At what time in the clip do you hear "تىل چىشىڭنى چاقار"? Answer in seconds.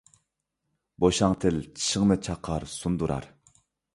1.43-2.65